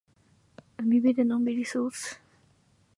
[0.77, 2.19] 海辺でのんびり過ごす。